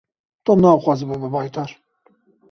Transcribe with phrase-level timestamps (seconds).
[0.49, 1.75] Tom naxwaze bibe baytar.